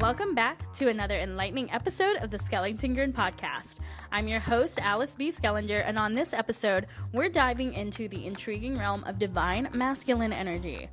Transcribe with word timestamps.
Welcome 0.00 0.32
back 0.32 0.72
to 0.74 0.88
another 0.88 1.18
enlightening 1.18 1.72
episode 1.72 2.18
of 2.18 2.30
the 2.30 2.36
Skellington 2.36 3.12
podcast. 3.12 3.80
I'm 4.12 4.28
your 4.28 4.38
host, 4.38 4.78
Alice 4.80 5.16
B. 5.16 5.30
Skellinger, 5.30 5.82
and 5.84 5.98
on 5.98 6.14
this 6.14 6.32
episode, 6.32 6.86
we're 7.12 7.28
diving 7.28 7.74
into 7.74 8.06
the 8.06 8.24
intriguing 8.24 8.78
realm 8.78 9.02
of 9.02 9.18
divine 9.18 9.68
masculine 9.74 10.32
energy. 10.32 10.88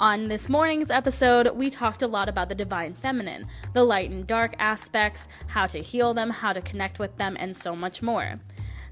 On 0.00 0.26
this 0.26 0.48
morning's 0.48 0.90
episode, 0.90 1.54
we 1.54 1.70
talked 1.70 2.02
a 2.02 2.08
lot 2.08 2.28
about 2.28 2.48
the 2.48 2.56
divine 2.56 2.92
feminine, 2.92 3.46
the 3.72 3.84
light 3.84 4.10
and 4.10 4.26
dark 4.26 4.56
aspects, 4.58 5.28
how 5.46 5.68
to 5.68 5.78
heal 5.78 6.12
them, 6.12 6.30
how 6.30 6.52
to 6.52 6.60
connect 6.60 6.98
with 6.98 7.16
them, 7.18 7.36
and 7.38 7.54
so 7.54 7.76
much 7.76 8.02
more. 8.02 8.40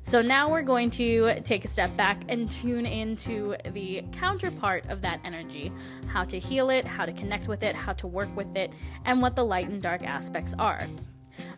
So 0.08 0.22
now 0.22 0.48
we're 0.48 0.62
going 0.62 0.88
to 0.92 1.38
take 1.42 1.66
a 1.66 1.68
step 1.68 1.94
back 1.94 2.22
and 2.30 2.50
tune 2.50 2.86
into 2.86 3.54
the 3.74 4.02
counterpart 4.10 4.86
of 4.86 5.02
that 5.02 5.20
energy 5.22 5.70
how 6.06 6.24
to 6.24 6.38
heal 6.38 6.70
it, 6.70 6.86
how 6.86 7.04
to 7.04 7.12
connect 7.12 7.46
with 7.46 7.62
it, 7.62 7.76
how 7.76 7.92
to 7.92 8.06
work 8.06 8.34
with 8.34 8.56
it, 8.56 8.72
and 9.04 9.20
what 9.20 9.36
the 9.36 9.44
light 9.44 9.68
and 9.68 9.82
dark 9.82 10.02
aspects 10.02 10.54
are. 10.58 10.86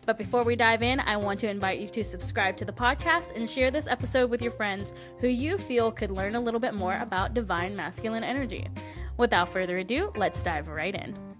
But 0.05 0.17
before 0.17 0.43
we 0.43 0.57
dive 0.57 0.83
in, 0.83 0.99
I 0.99 1.15
want 1.15 1.39
to 1.39 1.49
invite 1.49 1.79
you 1.79 1.87
to 1.87 2.03
subscribe 2.03 2.57
to 2.57 2.65
the 2.65 2.73
podcast 2.73 3.37
and 3.37 3.49
share 3.49 3.71
this 3.71 3.87
episode 3.87 4.29
with 4.29 4.41
your 4.41 4.51
friends 4.51 4.93
who 5.19 5.29
you 5.29 5.57
feel 5.57 5.89
could 5.89 6.11
learn 6.11 6.35
a 6.35 6.41
little 6.41 6.59
bit 6.59 6.73
more 6.73 6.97
about 6.97 7.33
divine 7.33 7.73
masculine 7.73 8.25
energy. 8.25 8.67
Without 9.15 9.47
further 9.47 9.77
ado, 9.77 10.11
let's 10.17 10.43
dive 10.43 10.67
right 10.67 10.93
in. 10.93 11.30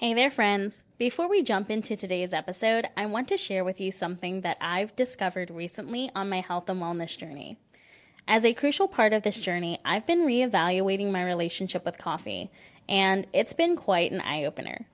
Hey 0.00 0.14
there, 0.14 0.30
friends. 0.30 0.82
Before 0.96 1.28
we 1.28 1.42
jump 1.42 1.70
into 1.70 1.94
today's 1.94 2.32
episode, 2.32 2.88
I 2.96 3.04
want 3.04 3.28
to 3.28 3.36
share 3.36 3.62
with 3.62 3.82
you 3.82 3.92
something 3.92 4.40
that 4.40 4.56
I've 4.58 4.96
discovered 4.96 5.50
recently 5.50 6.10
on 6.14 6.30
my 6.30 6.40
health 6.40 6.70
and 6.70 6.80
wellness 6.80 7.18
journey. 7.18 7.58
As 8.26 8.46
a 8.46 8.54
crucial 8.54 8.88
part 8.88 9.12
of 9.12 9.24
this 9.24 9.42
journey, 9.42 9.78
I've 9.84 10.06
been 10.06 10.20
reevaluating 10.20 11.10
my 11.10 11.22
relationship 11.22 11.84
with 11.84 11.98
coffee, 11.98 12.50
and 12.88 13.26
it's 13.34 13.52
been 13.52 13.76
quite 13.76 14.10
an 14.10 14.22
eye 14.22 14.42
opener. 14.42 14.86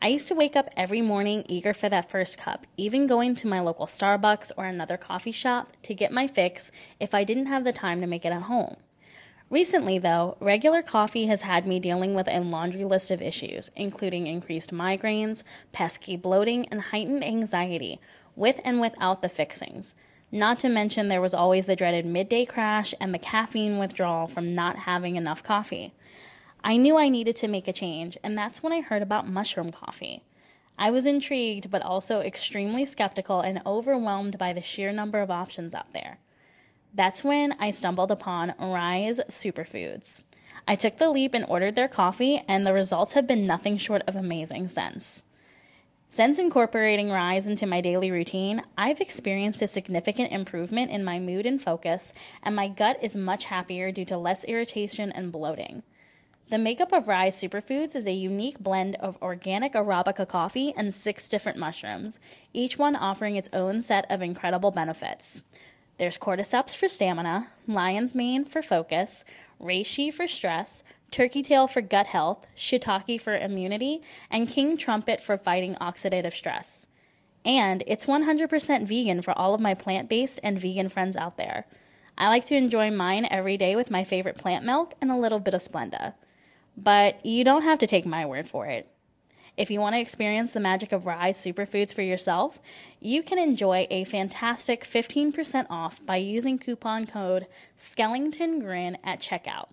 I 0.00 0.06
used 0.06 0.28
to 0.28 0.36
wake 0.36 0.54
up 0.54 0.70
every 0.76 1.02
morning 1.02 1.44
eager 1.48 1.74
for 1.74 1.88
that 1.88 2.08
first 2.08 2.38
cup, 2.38 2.64
even 2.76 3.08
going 3.08 3.34
to 3.34 3.48
my 3.48 3.58
local 3.58 3.86
Starbucks 3.86 4.52
or 4.56 4.66
another 4.66 4.96
coffee 4.96 5.32
shop 5.32 5.72
to 5.82 5.94
get 5.94 6.12
my 6.12 6.28
fix 6.28 6.70
if 7.00 7.12
I 7.12 7.24
didn't 7.24 7.46
have 7.46 7.64
the 7.64 7.72
time 7.72 8.00
to 8.02 8.06
make 8.06 8.24
it 8.24 8.32
at 8.32 8.42
home. 8.42 8.76
Recently, 9.54 9.98
though, 9.98 10.36
regular 10.40 10.82
coffee 10.82 11.26
has 11.26 11.42
had 11.42 11.64
me 11.64 11.78
dealing 11.78 12.12
with 12.12 12.26
a 12.26 12.40
laundry 12.40 12.82
list 12.82 13.12
of 13.12 13.22
issues, 13.22 13.70
including 13.76 14.26
increased 14.26 14.72
migraines, 14.72 15.44
pesky 15.70 16.16
bloating, 16.16 16.66
and 16.72 16.80
heightened 16.80 17.22
anxiety, 17.22 18.00
with 18.34 18.60
and 18.64 18.80
without 18.80 19.22
the 19.22 19.28
fixings. 19.28 19.94
Not 20.32 20.58
to 20.58 20.68
mention, 20.68 21.06
there 21.06 21.20
was 21.20 21.34
always 21.34 21.66
the 21.66 21.76
dreaded 21.76 22.04
midday 22.04 22.44
crash 22.44 22.94
and 23.00 23.14
the 23.14 23.18
caffeine 23.20 23.78
withdrawal 23.78 24.26
from 24.26 24.56
not 24.56 24.78
having 24.90 25.14
enough 25.14 25.44
coffee. 25.44 25.92
I 26.64 26.76
knew 26.76 26.98
I 26.98 27.08
needed 27.08 27.36
to 27.36 27.46
make 27.46 27.68
a 27.68 27.72
change, 27.72 28.18
and 28.24 28.36
that's 28.36 28.60
when 28.60 28.72
I 28.72 28.80
heard 28.80 29.02
about 29.02 29.28
mushroom 29.28 29.70
coffee. 29.70 30.24
I 30.76 30.90
was 30.90 31.06
intrigued, 31.06 31.70
but 31.70 31.82
also 31.82 32.22
extremely 32.22 32.84
skeptical 32.84 33.40
and 33.40 33.62
overwhelmed 33.64 34.36
by 34.36 34.52
the 34.52 34.62
sheer 34.62 34.90
number 34.90 35.20
of 35.20 35.30
options 35.30 35.76
out 35.76 35.92
there. 35.92 36.18
That's 36.94 37.24
when 37.24 37.56
I 37.58 37.70
stumbled 37.70 38.12
upon 38.12 38.54
Ryze 38.60 39.18
Superfoods. 39.28 40.22
I 40.68 40.76
took 40.76 40.98
the 40.98 41.10
leap 41.10 41.34
and 41.34 41.44
ordered 41.48 41.74
their 41.74 41.88
coffee, 41.88 42.44
and 42.46 42.64
the 42.64 42.72
results 42.72 43.14
have 43.14 43.26
been 43.26 43.44
nothing 43.44 43.76
short 43.78 44.02
of 44.06 44.14
amazing 44.14 44.68
since. 44.68 45.24
Since 46.08 46.38
incorporating 46.38 47.08
Ryze 47.08 47.48
into 47.48 47.66
my 47.66 47.80
daily 47.80 48.12
routine, 48.12 48.62
I've 48.78 49.00
experienced 49.00 49.60
a 49.60 49.66
significant 49.66 50.30
improvement 50.30 50.92
in 50.92 51.02
my 51.02 51.18
mood 51.18 51.46
and 51.46 51.60
focus, 51.60 52.14
and 52.44 52.54
my 52.54 52.68
gut 52.68 52.98
is 53.02 53.16
much 53.16 53.46
happier 53.46 53.90
due 53.90 54.04
to 54.04 54.16
less 54.16 54.44
irritation 54.44 55.10
and 55.10 55.32
bloating. 55.32 55.82
The 56.50 56.58
makeup 56.58 56.92
of 56.92 57.06
Ryze 57.06 57.34
Superfoods 57.34 57.96
is 57.96 58.06
a 58.06 58.12
unique 58.12 58.60
blend 58.60 58.94
of 58.96 59.20
organic 59.20 59.72
Arabica 59.72 60.28
coffee 60.28 60.72
and 60.76 60.94
six 60.94 61.28
different 61.28 61.58
mushrooms, 61.58 62.20
each 62.52 62.78
one 62.78 62.94
offering 62.94 63.34
its 63.34 63.48
own 63.52 63.80
set 63.80 64.08
of 64.08 64.22
incredible 64.22 64.70
benefits. 64.70 65.42
There's 65.98 66.18
cordyceps 66.18 66.76
for 66.76 66.88
stamina, 66.88 67.48
lion's 67.68 68.14
mane 68.14 68.44
for 68.44 68.62
focus, 68.62 69.24
reishi 69.60 70.12
for 70.12 70.26
stress, 70.26 70.82
turkey 71.12 71.42
tail 71.42 71.68
for 71.68 71.80
gut 71.80 72.08
health, 72.08 72.46
shiitake 72.56 73.20
for 73.20 73.36
immunity, 73.36 74.02
and 74.28 74.48
king 74.48 74.76
trumpet 74.76 75.20
for 75.20 75.38
fighting 75.38 75.76
oxidative 75.76 76.32
stress. 76.32 76.88
And 77.44 77.84
it's 77.86 78.06
100% 78.06 78.86
vegan 78.86 79.22
for 79.22 79.38
all 79.38 79.54
of 79.54 79.60
my 79.60 79.74
plant 79.74 80.08
based 80.08 80.40
and 80.42 80.58
vegan 80.58 80.88
friends 80.88 81.16
out 81.16 81.36
there. 81.36 81.66
I 82.16 82.28
like 82.28 82.44
to 82.46 82.56
enjoy 82.56 82.90
mine 82.90 83.26
every 83.30 83.56
day 83.56 83.76
with 83.76 83.90
my 83.90 84.02
favorite 84.02 84.38
plant 84.38 84.64
milk 84.64 84.94
and 85.00 85.10
a 85.10 85.16
little 85.16 85.40
bit 85.40 85.54
of 85.54 85.60
Splenda. 85.60 86.14
But 86.76 87.24
you 87.24 87.44
don't 87.44 87.62
have 87.62 87.78
to 87.80 87.86
take 87.86 88.06
my 88.06 88.24
word 88.24 88.48
for 88.48 88.66
it. 88.66 88.88
If 89.56 89.70
you 89.70 89.80
want 89.80 89.94
to 89.94 90.00
experience 90.00 90.52
the 90.52 90.60
magic 90.60 90.90
of 90.90 91.04
Ryze 91.04 91.36
Superfoods 91.36 91.94
for 91.94 92.02
yourself, 92.02 92.60
you 93.00 93.22
can 93.22 93.38
enjoy 93.38 93.86
a 93.88 94.02
fantastic 94.04 94.82
15% 94.82 95.66
off 95.70 96.04
by 96.04 96.16
using 96.16 96.58
coupon 96.58 97.06
code 97.06 97.46
SkellingtonGrin 97.76 98.96
at 99.04 99.20
checkout. 99.20 99.68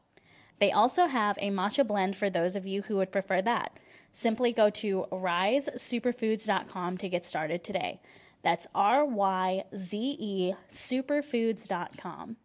They 0.59 0.72
also 0.72 1.08
have 1.08 1.38
a 1.40 1.50
matcha 1.50 1.86
blend 1.86 2.16
for 2.16 2.30
those 2.30 2.56
of 2.56 2.68
you 2.68 2.84
who 2.84 2.97
would 2.97 3.12
prefer 3.12 3.41
that. 3.41 3.75
Simply 4.12 4.53
go 4.53 4.70
to 4.70 5.08
ryzesuperfoods.com 5.12 6.97
to 6.97 7.09
get 7.09 7.25
started 7.25 7.64
today. 7.64 8.02
That's 8.44 8.68
R 8.75 9.03
Y 9.03 9.64
Z 9.75 10.16
E 10.20 10.53
superfoods.com. 10.70 12.38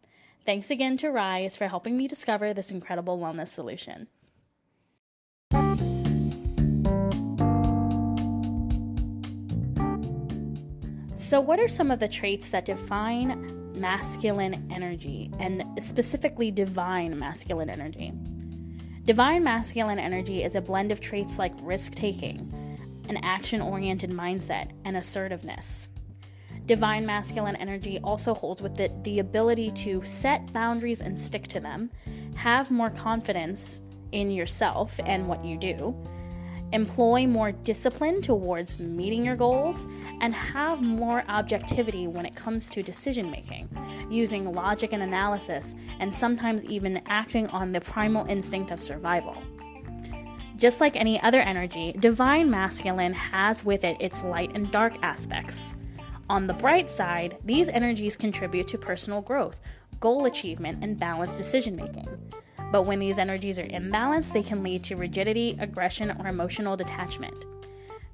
Thanks 0.47 0.71
again 0.71 0.97
to 0.99 1.09
Ryze 1.09 1.59
for 1.59 1.67
helping 1.69 1.97
me 1.97 2.09
discover 2.09 2.55
this 2.55 2.71
incredible 2.71 3.19
wellness 3.19 3.49
solution. 3.49 4.07
So, 11.17 11.41
what 11.41 11.59
are 11.59 11.67
some 11.67 11.91
of 11.91 11.99
the 11.99 12.09
traits 12.09 12.51
that 12.51 12.67
define 12.67 13.73
masculine 13.73 14.71
energy 14.71 15.31
and 15.39 15.65
specifically 15.83 16.51
divine 16.51 17.19
masculine 17.19 17.71
energy? 17.71 18.13
Divine 19.07 19.43
masculine 19.43 19.99
energy 19.99 20.45
is 20.45 20.57
a 20.57 20.61
blend 20.61 20.93
of 20.93 21.01
traits 21.01 21.39
like 21.39 21.55
risk 21.63 21.95
taking, 21.95 22.53
an 23.09 23.17
action 23.23 23.63
oriented 23.63 24.11
mindset, 24.11 24.73
and 24.85 24.95
assertiveness. 24.95 25.89
Divine 26.67 27.07
masculine 27.07 27.57
energy 27.57 27.99
also 28.05 28.35
holds 28.35 28.61
with 28.61 28.79
it 28.79 29.03
the 29.03 29.19
ability 29.19 29.71
to 29.71 30.05
set 30.05 30.53
boundaries 30.53 31.01
and 31.01 31.19
stick 31.19 31.49
to 31.49 31.61
them, 31.61 31.91
have 32.35 32.71
more 32.71 32.91
confidence 32.91 33.83
in 34.13 34.31
yourself 34.31 35.01
and 35.07 35.27
what 35.27 35.43
you 35.43 35.57
do, 35.57 35.97
employ 36.77 37.27
more 37.27 37.53
discipline 37.53 38.21
towards 38.21 38.79
meeting 38.79 39.25
your 39.25 39.35
goals, 39.35 39.87
and 40.21 40.35
have 40.35 40.83
more 40.83 41.25
objectivity 41.27 42.07
when 42.07 42.27
it 42.27 42.37
comes 42.37 42.69
to 42.69 42.83
decision 42.83 43.31
making, 43.31 43.67
using 44.11 44.53
logic 44.55 44.93
and 44.93 45.03
analysis, 45.03 45.75
and 46.01 46.13
sometimes 46.13 46.67
even 46.67 47.01
acting 47.07 47.49
on 47.49 47.73
the 47.73 47.81
primal 47.81 48.27
instinct 48.27 48.71
of 48.71 48.79
survival. 48.79 49.43
Just 50.57 50.83
like 50.83 50.97
any 50.97 51.19
other 51.23 51.41
energy, 51.41 51.97
divine 51.99 52.51
masculine 52.51 53.15
has 53.15 53.65
with 53.65 53.83
it 53.83 53.97
its 53.99 54.23
light 54.23 54.53
and 54.55 54.71
dark 54.71 54.95
aspects. 55.03 55.77
On 56.29 56.47
the 56.47 56.55
bright 56.55 56.91
side, 56.91 57.39
these 57.43 57.71
energies 57.71 58.19
contribute 58.19 58.69
to 58.69 58.77
personal 58.77 59.23
growth, 59.23 59.61
goal 59.99 60.27
achievement, 60.27 60.85
and 60.85 60.99
balanced 60.99 61.39
decision 61.39 61.75
making. 61.75 62.07
But 62.73 62.83
when 62.83 62.99
these 62.99 63.19
energies 63.19 63.59
are 63.59 63.67
imbalanced, 63.67 64.33
they 64.33 64.43
can 64.43 64.63
lead 64.63 64.83
to 64.85 64.97
rigidity, 64.97 65.57
aggression, 65.61 66.17
or 66.19 66.27
emotional 66.27 66.77
detachment. 66.77 67.45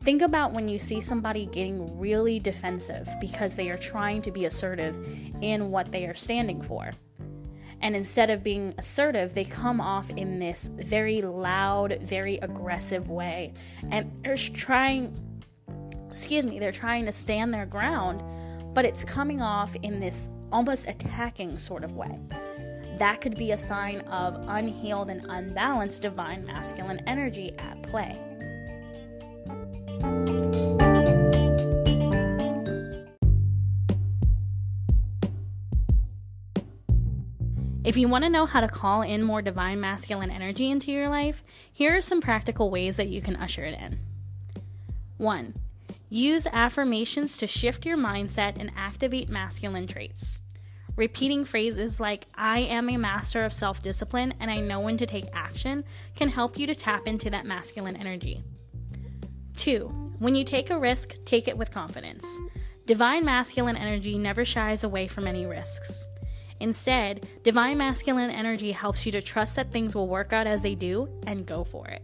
Think 0.02 0.20
about 0.20 0.52
when 0.52 0.68
you 0.68 0.78
see 0.78 1.00
somebody 1.00 1.46
getting 1.46 1.98
really 1.98 2.40
defensive 2.40 3.08
because 3.20 3.54
they 3.54 3.70
are 3.70 3.76
trying 3.76 4.20
to 4.22 4.32
be 4.32 4.46
assertive 4.46 4.96
in 5.40 5.70
what 5.70 5.92
they 5.92 6.06
are 6.06 6.14
standing 6.14 6.60
for. 6.60 6.92
And 7.80 7.96
instead 7.96 8.30
of 8.30 8.42
being 8.42 8.74
assertive, 8.78 9.34
they 9.34 9.44
come 9.44 9.80
off 9.80 10.10
in 10.10 10.38
this 10.38 10.68
very 10.68 11.22
loud, 11.22 11.98
very 12.02 12.36
aggressive 12.38 13.10
way. 13.10 13.54
And 13.90 14.10
they're 14.24 14.36
trying, 14.36 15.16
excuse 16.10 16.46
me, 16.46 16.58
they're 16.58 16.72
trying 16.72 17.06
to 17.06 17.12
stand 17.12 17.54
their 17.54 17.66
ground, 17.66 18.22
but 18.74 18.84
it's 18.84 19.04
coming 19.04 19.40
off 19.40 19.74
in 19.82 20.00
this 20.00 20.30
almost 20.52 20.88
attacking 20.88 21.58
sort 21.58 21.84
of 21.84 21.94
way 21.94 22.18
that 23.02 23.20
could 23.20 23.36
be 23.36 23.50
a 23.50 23.58
sign 23.58 23.98
of 24.02 24.36
unhealed 24.46 25.10
and 25.10 25.26
unbalanced 25.28 26.02
divine 26.02 26.46
masculine 26.46 27.02
energy 27.08 27.52
at 27.58 27.82
play. 27.82 28.16
If 37.82 37.96
you 37.96 38.06
want 38.06 38.22
to 38.22 38.30
know 38.30 38.46
how 38.46 38.60
to 38.60 38.68
call 38.68 39.02
in 39.02 39.24
more 39.24 39.42
divine 39.42 39.80
masculine 39.80 40.30
energy 40.30 40.70
into 40.70 40.92
your 40.92 41.08
life, 41.08 41.42
here 41.72 41.96
are 41.96 42.00
some 42.00 42.20
practical 42.20 42.70
ways 42.70 42.98
that 42.98 43.08
you 43.08 43.20
can 43.20 43.34
usher 43.34 43.64
it 43.64 43.76
in. 43.80 43.98
1. 45.16 45.54
Use 46.08 46.46
affirmations 46.52 47.36
to 47.38 47.48
shift 47.48 47.84
your 47.84 47.98
mindset 47.98 48.60
and 48.60 48.70
activate 48.76 49.28
masculine 49.28 49.88
traits. 49.88 50.38
Repeating 50.96 51.44
phrases 51.44 51.98
like, 51.98 52.26
I 52.34 52.60
am 52.60 52.90
a 52.90 52.98
master 52.98 53.44
of 53.44 53.52
self 53.52 53.80
discipline 53.80 54.34
and 54.40 54.50
I 54.50 54.60
know 54.60 54.80
when 54.80 54.96
to 54.98 55.06
take 55.06 55.26
action 55.32 55.84
can 56.14 56.28
help 56.28 56.58
you 56.58 56.66
to 56.66 56.74
tap 56.74 57.06
into 57.06 57.30
that 57.30 57.46
masculine 57.46 57.96
energy. 57.96 58.42
Two, 59.56 59.88
when 60.18 60.34
you 60.34 60.44
take 60.44 60.70
a 60.70 60.78
risk, 60.78 61.14
take 61.24 61.48
it 61.48 61.56
with 61.56 61.70
confidence. 61.70 62.38
Divine 62.86 63.24
masculine 63.24 63.76
energy 63.76 64.18
never 64.18 64.44
shies 64.44 64.84
away 64.84 65.06
from 65.06 65.26
any 65.26 65.46
risks. 65.46 66.04
Instead, 66.60 67.26
divine 67.42 67.78
masculine 67.78 68.30
energy 68.30 68.72
helps 68.72 69.06
you 69.06 69.12
to 69.12 69.22
trust 69.22 69.56
that 69.56 69.72
things 69.72 69.94
will 69.94 70.08
work 70.08 70.32
out 70.32 70.46
as 70.46 70.62
they 70.62 70.74
do 70.74 71.08
and 71.26 71.46
go 71.46 71.64
for 71.64 71.88
it. 71.88 72.02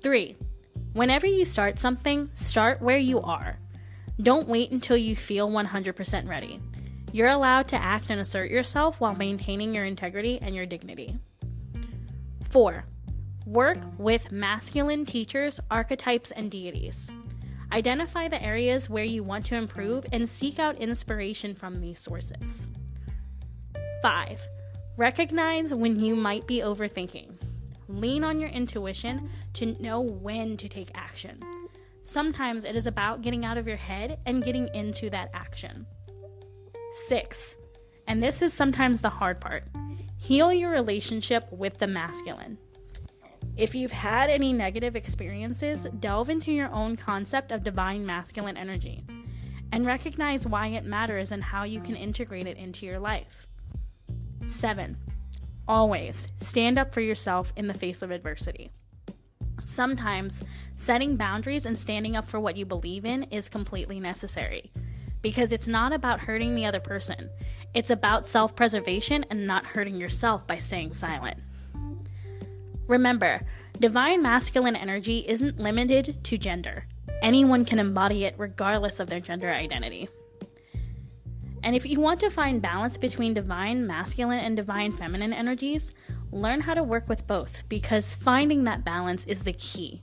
Three, 0.00 0.36
whenever 0.94 1.26
you 1.26 1.44
start 1.44 1.78
something, 1.78 2.30
start 2.34 2.80
where 2.80 2.98
you 2.98 3.20
are. 3.20 3.58
Don't 4.20 4.48
wait 4.48 4.70
until 4.70 4.96
you 4.96 5.14
feel 5.14 5.48
100% 5.48 6.28
ready. 6.28 6.60
You're 7.14 7.28
allowed 7.28 7.68
to 7.68 7.76
act 7.76 8.10
and 8.10 8.20
assert 8.20 8.50
yourself 8.50 8.98
while 8.98 9.14
maintaining 9.14 9.72
your 9.72 9.84
integrity 9.84 10.40
and 10.42 10.52
your 10.52 10.66
dignity. 10.66 11.16
4. 12.50 12.84
Work 13.46 13.78
with 13.98 14.32
masculine 14.32 15.04
teachers, 15.06 15.60
archetypes, 15.70 16.32
and 16.32 16.50
deities. 16.50 17.12
Identify 17.70 18.26
the 18.26 18.42
areas 18.42 18.90
where 18.90 19.04
you 19.04 19.22
want 19.22 19.46
to 19.46 19.54
improve 19.54 20.04
and 20.12 20.28
seek 20.28 20.58
out 20.58 20.78
inspiration 20.78 21.54
from 21.54 21.80
these 21.80 22.00
sources. 22.00 22.66
5. 24.02 24.48
Recognize 24.96 25.72
when 25.72 26.00
you 26.00 26.16
might 26.16 26.48
be 26.48 26.62
overthinking. 26.62 27.30
Lean 27.86 28.24
on 28.24 28.40
your 28.40 28.50
intuition 28.50 29.30
to 29.52 29.80
know 29.80 30.00
when 30.00 30.56
to 30.56 30.68
take 30.68 30.90
action. 30.96 31.38
Sometimes 32.02 32.64
it 32.64 32.74
is 32.74 32.88
about 32.88 33.22
getting 33.22 33.44
out 33.44 33.56
of 33.56 33.68
your 33.68 33.76
head 33.76 34.18
and 34.26 34.42
getting 34.42 34.68
into 34.74 35.08
that 35.10 35.30
action. 35.32 35.86
Six, 36.94 37.56
and 38.06 38.22
this 38.22 38.40
is 38.40 38.52
sometimes 38.52 39.00
the 39.00 39.10
hard 39.10 39.40
part 39.40 39.64
heal 40.16 40.52
your 40.52 40.70
relationship 40.70 41.50
with 41.50 41.78
the 41.78 41.88
masculine. 41.88 42.56
If 43.56 43.74
you've 43.74 43.90
had 43.90 44.30
any 44.30 44.52
negative 44.52 44.94
experiences, 44.94 45.88
delve 45.98 46.30
into 46.30 46.52
your 46.52 46.70
own 46.72 46.96
concept 46.96 47.50
of 47.50 47.64
divine 47.64 48.06
masculine 48.06 48.56
energy 48.56 49.04
and 49.72 49.84
recognize 49.84 50.46
why 50.46 50.68
it 50.68 50.84
matters 50.84 51.32
and 51.32 51.42
how 51.42 51.64
you 51.64 51.80
can 51.80 51.96
integrate 51.96 52.46
it 52.46 52.58
into 52.58 52.86
your 52.86 53.00
life. 53.00 53.48
7. 54.46 54.96
Always 55.66 56.28
stand 56.36 56.78
up 56.78 56.94
for 56.94 57.00
yourself 57.00 57.52
in 57.56 57.66
the 57.66 57.74
face 57.74 58.02
of 58.02 58.12
adversity. 58.12 58.70
Sometimes 59.64 60.44
setting 60.76 61.16
boundaries 61.16 61.66
and 61.66 61.76
standing 61.76 62.16
up 62.16 62.28
for 62.28 62.38
what 62.38 62.56
you 62.56 62.64
believe 62.64 63.04
in 63.04 63.24
is 63.24 63.48
completely 63.48 63.98
necessary 63.98 64.70
because 65.24 65.52
it's 65.52 65.66
not 65.66 65.90
about 65.94 66.20
hurting 66.20 66.54
the 66.54 66.66
other 66.66 66.78
person. 66.78 67.30
It's 67.72 67.90
about 67.90 68.28
self 68.28 68.54
preservation 68.54 69.24
and 69.30 69.46
not 69.46 69.64
hurting 69.64 69.96
yourself 69.96 70.46
by 70.46 70.58
staying 70.58 70.92
silent. 70.92 71.38
Remember, 72.86 73.46
divine 73.80 74.20
masculine 74.20 74.76
energy 74.76 75.24
isn't 75.26 75.58
limited 75.58 76.22
to 76.24 76.36
gender. 76.36 76.86
Anyone 77.22 77.64
can 77.64 77.78
embody 77.78 78.24
it 78.24 78.34
regardless 78.36 79.00
of 79.00 79.08
their 79.08 79.18
gender 79.18 79.50
identity. 79.50 80.10
And 81.62 81.74
if 81.74 81.86
you 81.86 81.98
want 81.98 82.20
to 82.20 82.28
find 82.28 82.60
balance 82.60 82.98
between 82.98 83.32
divine 83.32 83.86
masculine 83.86 84.40
and 84.40 84.54
divine 84.54 84.92
feminine 84.92 85.32
energies, 85.32 85.94
learn 86.32 86.60
how 86.60 86.74
to 86.74 86.82
work 86.82 87.08
with 87.08 87.26
both 87.26 87.66
because 87.70 88.12
finding 88.12 88.64
that 88.64 88.84
balance 88.84 89.24
is 89.24 89.44
the 89.44 89.54
key. 89.54 90.02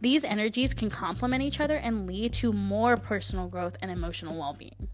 These 0.00 0.24
energies 0.24 0.74
can 0.74 0.90
complement 0.90 1.42
each 1.42 1.58
other 1.58 1.76
and 1.76 2.06
lead 2.06 2.32
to 2.34 2.52
more 2.52 2.96
personal 2.96 3.48
growth 3.48 3.76
and 3.80 3.90
emotional 3.90 4.38
well 4.38 4.52
being. 4.52 4.88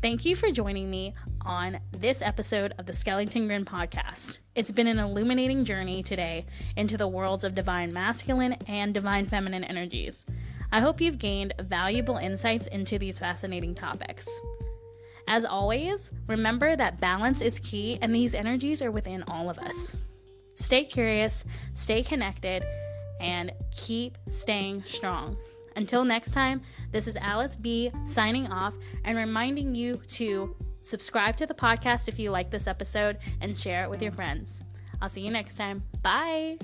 Thank 0.00 0.24
you 0.24 0.34
for 0.34 0.50
joining 0.50 0.90
me 0.90 1.14
on 1.42 1.78
this 1.92 2.22
episode 2.22 2.72
of 2.78 2.86
the 2.86 2.92
Skellington 2.92 3.46
Grin 3.46 3.66
podcast. 3.66 4.38
It's 4.54 4.70
been 4.70 4.86
an 4.86 4.98
illuminating 4.98 5.66
journey 5.66 6.02
today 6.02 6.46
into 6.74 6.96
the 6.96 7.06
worlds 7.06 7.44
of 7.44 7.54
divine 7.54 7.92
masculine 7.92 8.54
and 8.66 8.94
divine 8.94 9.26
feminine 9.26 9.64
energies. 9.64 10.24
I 10.72 10.80
hope 10.80 11.02
you've 11.02 11.18
gained 11.18 11.52
valuable 11.60 12.16
insights 12.16 12.66
into 12.66 12.98
these 12.98 13.18
fascinating 13.18 13.74
topics. 13.74 14.26
As 15.28 15.44
always, 15.44 16.12
remember 16.26 16.76
that 16.76 16.98
balance 16.98 17.42
is 17.42 17.58
key 17.58 17.98
and 18.00 18.14
these 18.14 18.34
energies 18.34 18.80
are 18.80 18.90
within 18.90 19.22
all 19.24 19.50
of 19.50 19.58
us. 19.58 19.96
Stay 20.54 20.84
curious, 20.84 21.44
stay 21.74 22.02
connected, 22.02 22.64
and 23.20 23.52
keep 23.70 24.18
staying 24.28 24.84
strong. 24.84 25.36
Until 25.76 26.04
next 26.04 26.32
time, 26.32 26.62
this 26.90 27.06
is 27.06 27.16
Alice 27.16 27.56
B 27.56 27.92
signing 28.04 28.48
off 28.48 28.74
and 29.04 29.16
reminding 29.16 29.74
you 29.74 30.00
to 30.08 30.56
subscribe 30.82 31.36
to 31.36 31.46
the 31.46 31.54
podcast 31.54 32.08
if 32.08 32.18
you 32.18 32.30
like 32.30 32.50
this 32.50 32.66
episode 32.66 33.18
and 33.40 33.58
share 33.58 33.84
it 33.84 33.90
with 33.90 34.02
your 34.02 34.12
friends. 34.12 34.64
I'll 35.00 35.08
see 35.08 35.22
you 35.22 35.30
next 35.30 35.56
time. 35.56 35.82
Bye. 36.02 36.58